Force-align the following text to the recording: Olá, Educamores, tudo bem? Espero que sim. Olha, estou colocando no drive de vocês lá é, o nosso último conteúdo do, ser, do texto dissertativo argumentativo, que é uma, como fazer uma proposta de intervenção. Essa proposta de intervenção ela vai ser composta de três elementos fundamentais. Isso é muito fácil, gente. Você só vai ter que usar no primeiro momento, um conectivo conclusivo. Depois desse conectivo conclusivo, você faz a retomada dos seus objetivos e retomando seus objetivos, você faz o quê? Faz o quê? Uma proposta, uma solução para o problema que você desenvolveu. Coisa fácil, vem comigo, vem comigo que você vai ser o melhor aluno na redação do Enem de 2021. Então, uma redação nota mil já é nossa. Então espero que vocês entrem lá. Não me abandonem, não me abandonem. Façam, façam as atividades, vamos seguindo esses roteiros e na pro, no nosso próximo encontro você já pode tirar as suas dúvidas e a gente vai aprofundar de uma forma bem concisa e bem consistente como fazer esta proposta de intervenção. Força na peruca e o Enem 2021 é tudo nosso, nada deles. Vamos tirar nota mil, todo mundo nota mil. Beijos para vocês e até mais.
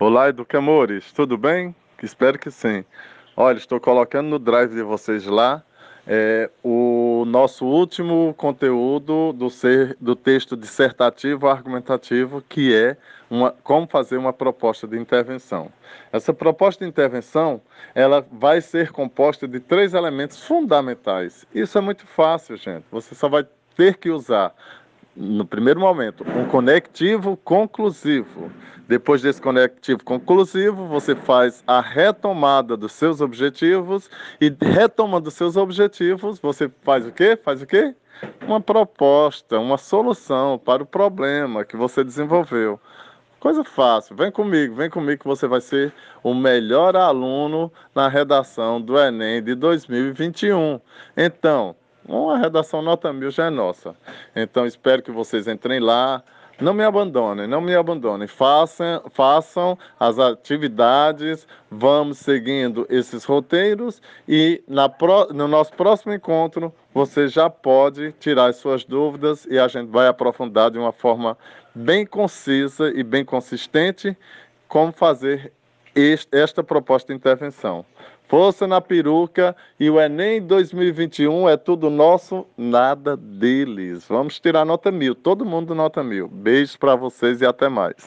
Olá, 0.00 0.30
Educamores, 0.30 1.12
tudo 1.12 1.36
bem? 1.36 1.76
Espero 2.02 2.38
que 2.38 2.50
sim. 2.50 2.86
Olha, 3.36 3.58
estou 3.58 3.78
colocando 3.78 4.28
no 4.28 4.38
drive 4.38 4.74
de 4.74 4.82
vocês 4.82 5.26
lá 5.26 5.62
é, 6.06 6.48
o 6.64 7.24
nosso 7.26 7.66
último 7.66 8.32
conteúdo 8.32 9.34
do, 9.34 9.50
ser, 9.50 9.94
do 10.00 10.16
texto 10.16 10.56
dissertativo 10.56 11.48
argumentativo, 11.48 12.40
que 12.48 12.74
é 12.74 12.96
uma, 13.28 13.54
como 13.62 13.86
fazer 13.86 14.16
uma 14.16 14.32
proposta 14.32 14.88
de 14.88 14.98
intervenção. 14.98 15.70
Essa 16.10 16.32
proposta 16.32 16.82
de 16.82 16.88
intervenção 16.88 17.60
ela 17.94 18.26
vai 18.32 18.62
ser 18.62 18.92
composta 18.92 19.46
de 19.46 19.60
três 19.60 19.92
elementos 19.92 20.42
fundamentais. 20.42 21.46
Isso 21.54 21.76
é 21.76 21.80
muito 21.82 22.06
fácil, 22.06 22.56
gente. 22.56 22.86
Você 22.90 23.14
só 23.14 23.28
vai 23.28 23.46
ter 23.76 23.98
que 23.98 24.08
usar 24.08 24.54
no 25.16 25.44
primeiro 25.44 25.80
momento, 25.80 26.24
um 26.36 26.46
conectivo 26.46 27.36
conclusivo. 27.38 28.50
Depois 28.88 29.22
desse 29.22 29.40
conectivo 29.40 30.02
conclusivo, 30.02 30.86
você 30.86 31.14
faz 31.14 31.62
a 31.66 31.80
retomada 31.80 32.76
dos 32.76 32.92
seus 32.92 33.20
objetivos 33.20 34.10
e 34.40 34.52
retomando 34.60 35.30
seus 35.30 35.56
objetivos, 35.56 36.40
você 36.40 36.70
faz 36.82 37.06
o 37.06 37.12
quê? 37.12 37.38
Faz 37.40 37.62
o 37.62 37.66
quê? 37.66 37.94
Uma 38.46 38.60
proposta, 38.60 39.58
uma 39.58 39.78
solução 39.78 40.58
para 40.58 40.82
o 40.82 40.86
problema 40.86 41.64
que 41.64 41.76
você 41.76 42.02
desenvolveu. 42.02 42.80
Coisa 43.38 43.64
fácil, 43.64 44.14
vem 44.16 44.30
comigo, 44.30 44.74
vem 44.74 44.90
comigo 44.90 45.22
que 45.22 45.28
você 45.28 45.46
vai 45.46 45.62
ser 45.62 45.94
o 46.22 46.34
melhor 46.34 46.94
aluno 46.94 47.72
na 47.94 48.06
redação 48.06 48.78
do 48.80 48.98
Enem 48.98 49.42
de 49.42 49.54
2021. 49.54 50.78
Então, 51.16 51.74
uma 52.10 52.38
redação 52.38 52.82
nota 52.82 53.12
mil 53.12 53.30
já 53.30 53.46
é 53.46 53.50
nossa. 53.50 53.94
Então 54.34 54.66
espero 54.66 55.02
que 55.02 55.10
vocês 55.10 55.46
entrem 55.46 55.80
lá. 55.80 56.22
Não 56.60 56.74
me 56.74 56.84
abandonem, 56.84 57.46
não 57.46 57.60
me 57.60 57.74
abandonem. 57.74 58.28
Façam, 58.28 59.02
façam 59.10 59.78
as 59.98 60.18
atividades, 60.18 61.46
vamos 61.70 62.18
seguindo 62.18 62.86
esses 62.90 63.24
roteiros 63.24 64.02
e 64.28 64.62
na 64.68 64.86
pro, 64.86 65.32
no 65.32 65.48
nosso 65.48 65.72
próximo 65.72 66.12
encontro 66.12 66.70
você 66.92 67.28
já 67.28 67.48
pode 67.48 68.12
tirar 68.20 68.46
as 68.46 68.56
suas 68.56 68.84
dúvidas 68.84 69.46
e 69.48 69.58
a 69.58 69.68
gente 69.68 69.88
vai 69.88 70.06
aprofundar 70.06 70.70
de 70.70 70.78
uma 70.78 70.92
forma 70.92 71.38
bem 71.74 72.04
concisa 72.04 72.90
e 72.90 73.02
bem 73.02 73.24
consistente 73.24 74.14
como 74.68 74.92
fazer 74.92 75.52
esta 76.32 76.62
proposta 76.62 77.12
de 77.12 77.16
intervenção. 77.16 77.84
Força 78.30 78.64
na 78.64 78.80
peruca 78.80 79.56
e 79.78 79.90
o 79.90 80.00
Enem 80.00 80.40
2021 80.40 81.48
é 81.48 81.56
tudo 81.56 81.90
nosso, 81.90 82.46
nada 82.56 83.16
deles. 83.16 84.06
Vamos 84.08 84.38
tirar 84.38 84.64
nota 84.64 84.92
mil, 84.92 85.16
todo 85.16 85.44
mundo 85.44 85.74
nota 85.74 86.04
mil. 86.04 86.28
Beijos 86.28 86.76
para 86.76 86.94
vocês 86.94 87.40
e 87.40 87.44
até 87.44 87.68
mais. 87.68 87.96